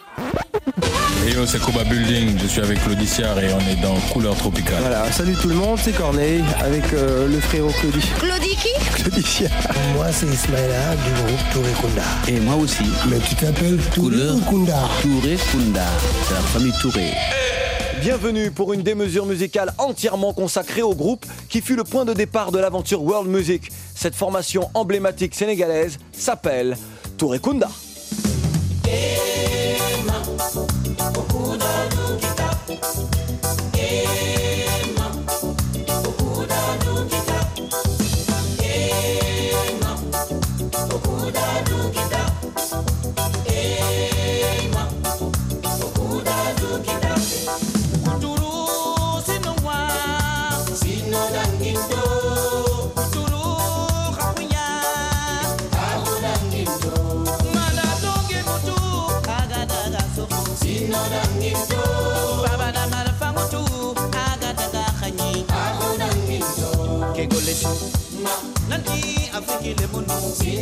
[1.27, 4.35] Et yo, c'est Koba Building, je suis avec Claudie Siard et on est dans Couleur
[4.35, 4.79] Tropicale.
[4.79, 8.07] Voilà, salut tout le monde, c'est Corneille avec euh, le frérot Claudie.
[8.17, 9.03] Claudie qui?
[9.03, 9.51] Claudie Siard.
[9.93, 12.03] Moi, c'est Ismaïla du groupe Touré Kunda.
[12.27, 12.85] Et moi aussi.
[13.09, 14.15] Mais tu t'appelles Touré
[14.49, 15.85] Kunda Touré Kunda.
[16.27, 17.11] C'est la famille Touré.
[18.01, 22.51] Bienvenue pour une démesure musicale entièrement consacrée au groupe qui fut le point de départ
[22.51, 23.71] de l'aventure World Music.
[23.93, 26.77] Cette formation emblématique sénégalaise s'appelle
[27.19, 27.69] Touré Kunda.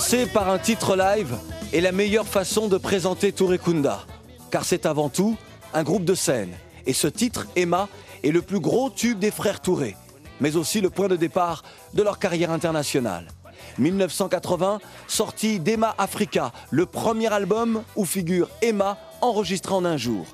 [0.00, 1.36] Commencer par un titre live
[1.74, 4.06] est la meilleure façon de présenter Touré Kunda,
[4.50, 5.36] car c'est avant tout
[5.74, 6.54] un groupe de scène.
[6.86, 7.86] Et ce titre, Emma,
[8.24, 9.96] est le plus gros tube des frères Touré,
[10.40, 13.28] mais aussi le point de départ de leur carrière internationale.
[13.76, 20.24] 1980, sortie d'Emma Africa, le premier album où figure Emma enregistré en un jour.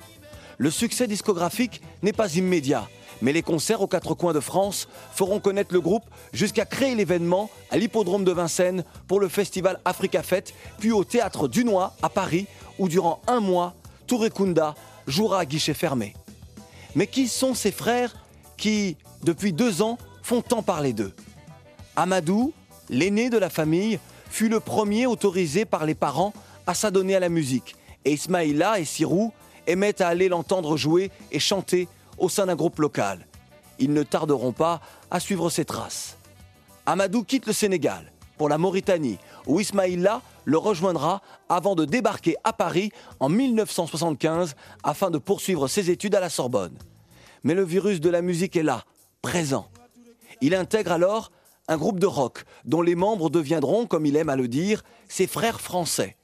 [0.59, 2.87] Le succès discographique n'est pas immédiat,
[3.23, 7.51] mais les concerts aux quatre coins de France feront connaître le groupe jusqu'à créer l'événement
[7.71, 12.47] à l'hippodrome de Vincennes pour le festival Africa Fête, puis au théâtre Dunois à Paris,
[12.79, 13.75] où durant un mois,
[14.07, 14.75] Touré Kunda
[15.07, 16.15] jouera à guichet fermé.
[16.95, 18.17] Mais qui sont ces frères
[18.57, 21.15] qui, depuis deux ans, font tant parler d'eux?
[21.95, 22.53] Amadou,
[22.89, 23.99] l'aîné de la famille,
[24.31, 26.33] fut le premier autorisé par les parents
[26.67, 27.77] à s'adonner à la musique.
[28.05, 29.33] Et Ismaïla et Sirou
[29.67, 33.27] aimaient à aller l'entendre jouer et chanter au sein d'un groupe local.
[33.79, 36.17] Ils ne tarderont pas à suivre ses traces.
[36.87, 42.53] Amadou quitte le Sénégal pour la Mauritanie, où Ismaïla le rejoindra avant de débarquer à
[42.53, 46.77] Paris en 1975 afin de poursuivre ses études à la Sorbonne.
[47.45, 48.85] Mais le virus de la musique est là,
[49.23, 49.69] présent.
[50.41, 51.31] Il intègre alors
[51.69, 55.27] un groupe de rock dont les membres deviendront, comme il aime à le dire, ses
[55.27, 56.17] frères français.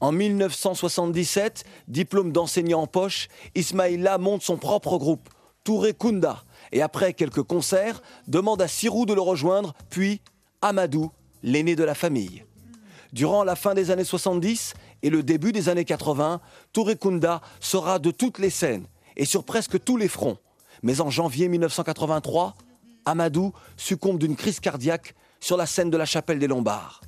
[0.00, 5.28] En 1977, diplôme d'enseignant en poche, Ismaïla monte son propre groupe,
[5.64, 10.20] Touré Kunda, et après quelques concerts, demande à Sirou de le rejoindre, puis
[10.60, 11.10] Amadou,
[11.42, 12.44] l'aîné de la famille.
[13.12, 16.40] Durant la fin des années 70 et le début des années 80,
[16.72, 20.36] Touré Kunda sera de toutes les scènes et sur presque tous les fronts.
[20.82, 22.54] Mais en janvier 1983,
[23.06, 27.00] Amadou succombe d'une crise cardiaque sur la scène de la chapelle des Lombards.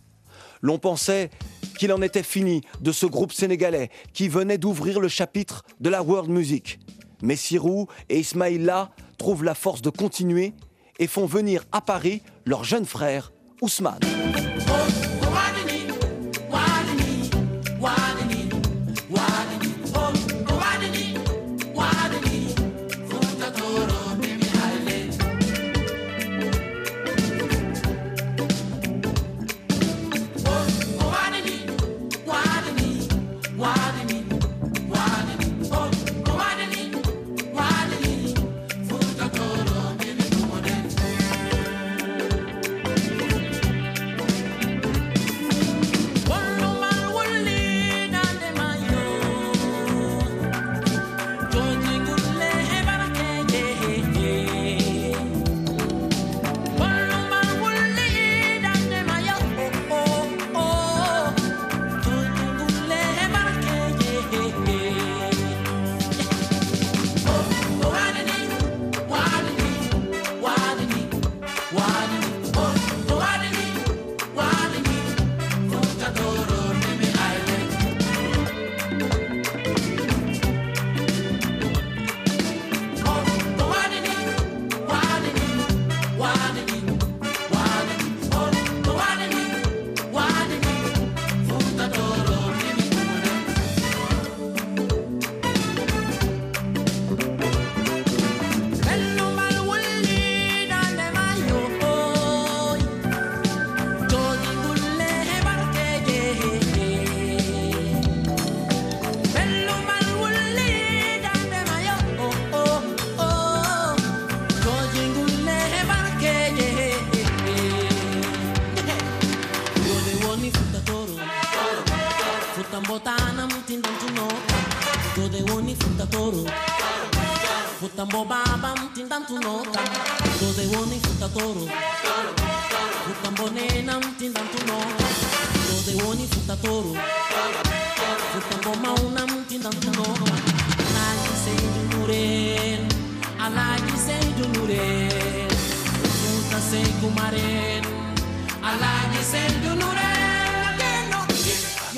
[0.62, 1.31] L'on pensait
[1.79, 6.03] qu'il en était fini de ce groupe sénégalais qui venait d'ouvrir le chapitre de la
[6.03, 6.79] world music.
[7.23, 10.53] Mais Sirou et Ismaïla trouvent la force de continuer
[10.99, 14.01] et font venir à Paris leur jeune frère Ousmane.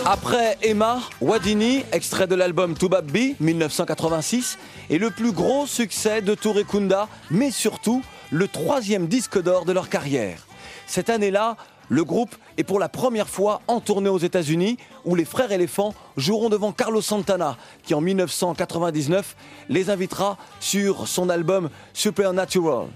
[0.06, 4.58] Après Emma, Wadini, extrait de l'album Toubabbi 1986,
[4.90, 9.72] est le plus gros succès de Touré Kunda, mais surtout le troisième disque d'or de
[9.72, 10.46] leur carrière.
[10.86, 11.56] Cette année-là,
[11.88, 15.94] le groupe est pour la première fois en tournée aux États-Unis, où les frères éléphants
[16.16, 19.36] joueront devant Carlos Santana, qui en 1999
[19.68, 22.86] les invitera sur son album Supernatural.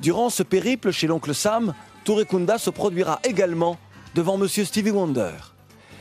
[0.00, 1.74] Durant ce périple chez l'oncle Sam,
[2.04, 3.78] Touré Kunda se produira également
[4.16, 5.30] devant Monsieur Stevie Wonder.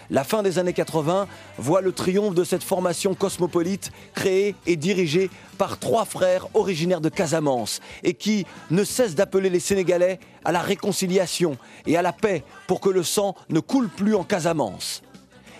[0.09, 1.27] La fin des années 80
[1.59, 5.29] voit le triomphe de cette formation cosmopolite créée et dirigée
[5.59, 10.61] par trois frères originaires de Casamance et qui ne cessent d'appeler les Sénégalais à la
[10.61, 15.03] réconciliation et à la paix pour que le sang ne coule plus en Casamance.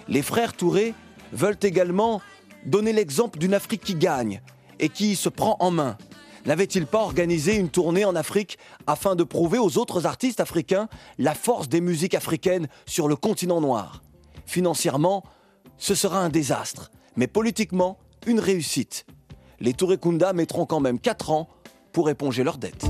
[0.07, 0.95] Les frères Touré
[1.33, 2.19] veulent également
[2.65, 4.41] donner l'exemple d'une Afrique qui gagne
[4.79, 5.97] et qui se prend en main.
[6.45, 10.89] N'avait-il pas organisé une tournée en Afrique afin de prouver aux autres artistes africains
[11.19, 14.01] la force des musiques africaines sur le continent noir?
[14.45, 15.23] Financièrement,
[15.77, 19.05] ce sera un désastre, mais politiquement, une réussite.
[19.59, 21.47] Les Touré Kunda mettront quand même 4 ans
[21.91, 22.85] pour éponger leurs dettes.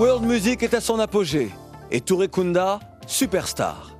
[0.00, 1.50] World music est à son apogée
[1.90, 3.90] et Touré Kunda, superstar.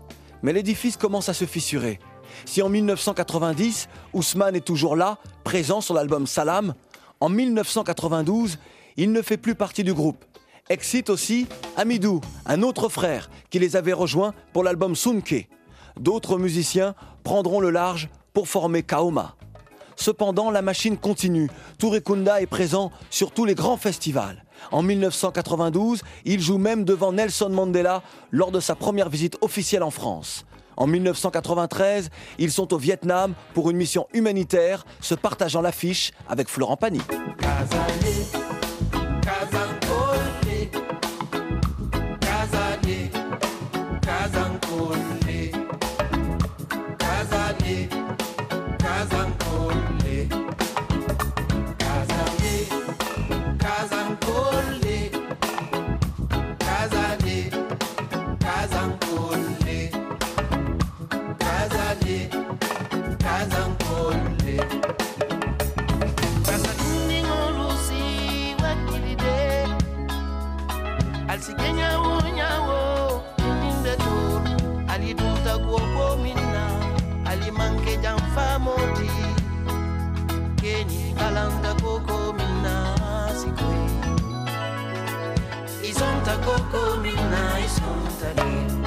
[0.43, 1.99] Mais l'édifice commence à se fissurer.
[2.47, 6.73] Si en 1990, Ousmane est toujours là, présent sur l'album Salam,
[7.21, 8.59] en 1992,
[8.97, 10.25] il ne fait plus partie du groupe.
[10.71, 11.47] Excite aussi
[11.77, 15.49] Amidou, un autre frère qui les avait rejoints pour l'album Sunke.
[16.01, 16.95] D'autres musiciens
[17.25, 19.37] prendront le large pour former Kaoma.
[19.97, 21.51] Cependant, la machine continue.
[21.77, 24.47] Touré Kunda est présent sur tous les grands festivals.
[24.71, 29.91] En 1992, il joue même devant Nelson Mandela lors de sa première visite officielle en
[29.91, 30.45] France.
[30.77, 32.09] En 1993,
[32.39, 37.01] ils sont au Vietnam pour une mission humanitaire, se partageant l'affiche avec Florent Pagny.
[86.45, 88.80] ここみんな潜んだり」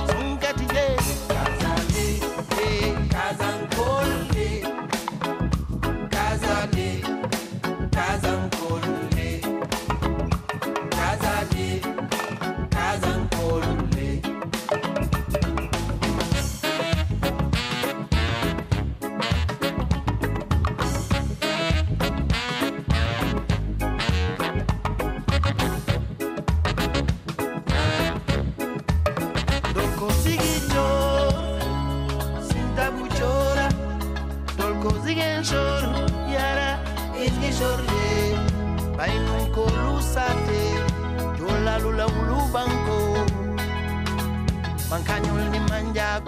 [44.93, 46.21] bankanyol ni manja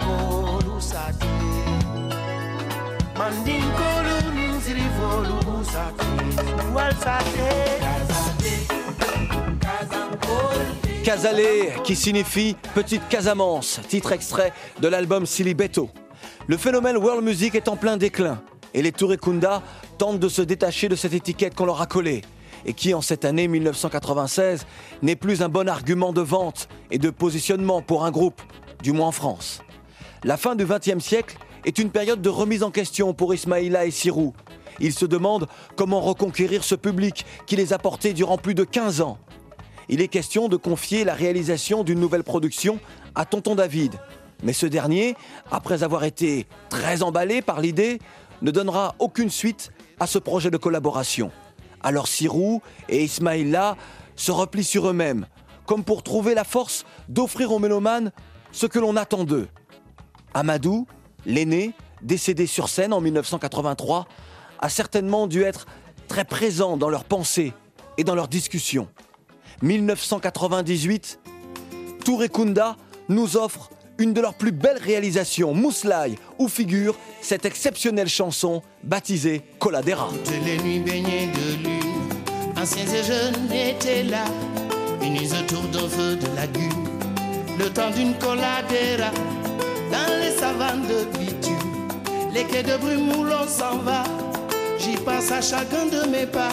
[6.74, 7.36] walsate.
[11.04, 15.88] Casalé, qui signifie Petite Casamance, titre extrait de l'album Silly Beto.
[16.48, 18.42] Le phénomène world music est en plein déclin
[18.74, 19.62] et les Touré Kunda
[19.98, 22.22] tentent de se détacher de cette étiquette qu'on leur a collée
[22.66, 24.66] et qui, en cette année 1996,
[25.02, 28.42] n'est plus un bon argument de vente et de positionnement pour un groupe,
[28.82, 29.62] du moins en France.
[30.24, 33.90] La fin du XXe siècle est une période de remise en question pour Ismaïla et
[33.90, 34.34] Sirou.
[34.80, 35.46] Ils se demandent
[35.76, 39.18] comment reconquérir ce public qui les a portés durant plus de 15 ans.
[39.88, 42.80] Il est question de confier la réalisation d'une nouvelle production
[43.14, 43.94] à Tonton David.
[44.42, 45.14] Mais ce dernier,
[45.50, 48.00] après avoir été très emballé par l'idée,
[48.42, 51.30] ne donnera aucune suite à ce projet de collaboration.
[51.82, 53.76] Alors Sirou et Ismaïla
[54.16, 55.26] se replient sur eux-mêmes,
[55.66, 58.12] comme pour trouver la force d'offrir aux mélomanes
[58.52, 59.48] ce que l'on attend d'eux.
[60.34, 60.86] Amadou,
[61.24, 64.06] l'aîné, décédé sur scène en 1983,
[64.58, 65.66] a certainement dû être
[66.08, 67.52] très présent dans leurs pensées
[67.98, 68.88] et dans leurs discussions.
[69.62, 71.20] 1998,
[72.04, 72.76] Touré Kunda
[73.08, 79.42] nous offre une de leurs plus belles réalisations, Mousslaï, où figure cette exceptionnelle chanson baptisée
[79.58, 80.08] Coladera.
[80.24, 84.24] Toutes les nuits baignées de lune, anciens et jeunes étaient là,
[85.02, 86.88] unis autour d'un feu de lagune,
[87.58, 89.10] le temps d'une coladera,
[89.90, 91.88] dans les savanes de bitume,
[92.34, 94.04] les quais de brume où l'on s'en va,
[94.78, 96.52] j'y pense à chacun de mes pas,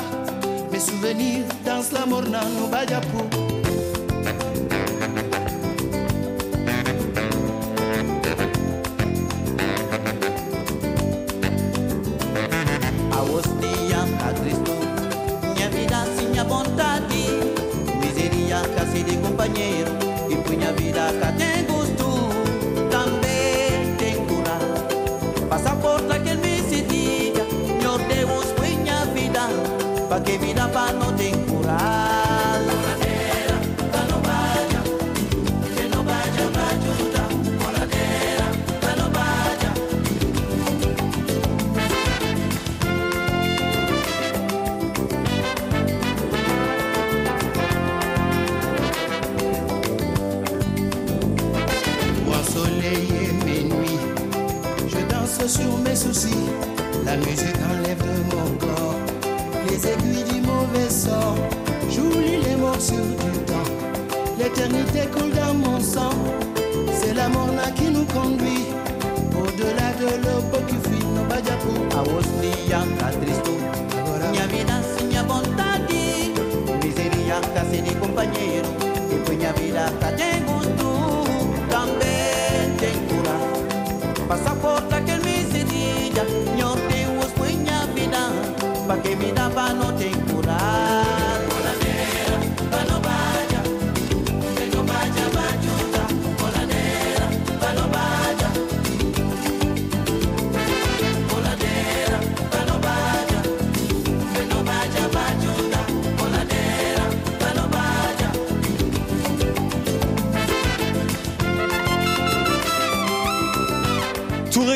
[0.71, 3.52] mes souvenirs dansent la morna no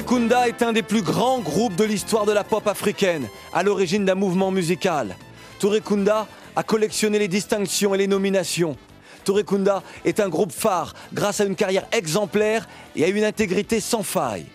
[0.07, 4.05] Kunda est un des plus grands groupes de l'histoire de la pop africaine, à l'origine
[4.05, 5.17] d'un mouvement musical.
[5.59, 8.77] Touré Kunda a collectionné les distinctions et les nominations.
[9.25, 13.81] Touré Kunda est un groupe phare grâce à une carrière exemplaire et à une intégrité
[13.81, 14.45] sans faille.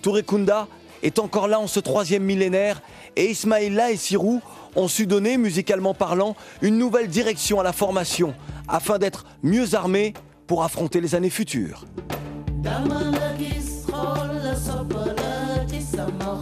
[0.00, 0.68] Touré Kunda
[1.02, 2.80] est encore là en ce troisième millénaire
[3.14, 4.40] et Ismaïla et Sirou
[4.74, 8.32] ont su donner, musicalement parlant, une nouvelle direction à la formation
[8.68, 10.14] afin d'être mieux armés
[10.46, 11.84] pour affronter les années futures.
[14.66, 16.34] صبراتي sama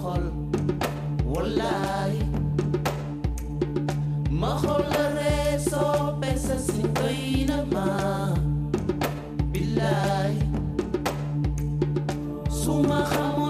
[12.62, 13.41] suma xamo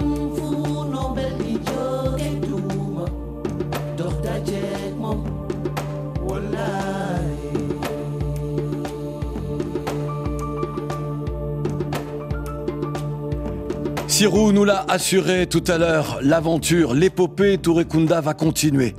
[14.13, 18.93] Sirou nous l'a assuré tout à l'heure, l'aventure, l'épopée Touré Kunda va continuer.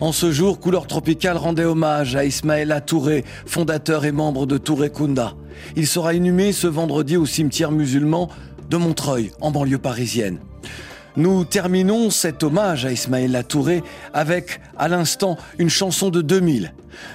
[0.00, 4.90] En ce jour, Couleur Tropicale rendait hommage à Ismaël Touré, fondateur et membre de Touré
[4.90, 5.34] Kunda.
[5.76, 8.28] Il sera inhumé ce vendredi au cimetière musulman
[8.68, 10.40] de Montreuil, en banlieue parisienne.
[11.16, 16.74] Nous terminons cet hommage à Ismaël Touré avec, à l'instant, une chanson de 2000.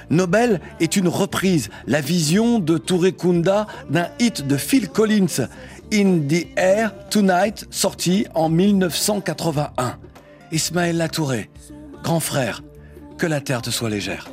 [0.10, 5.48] Nobel est une reprise, la vision de Touré Kunda d'un hit de Phil Collins,
[5.94, 9.98] In the Air Tonight, sorti en 1981.
[10.54, 11.50] Ismaël Latouré,
[12.02, 12.64] grand frère,
[13.18, 14.30] que la terre te soit légère.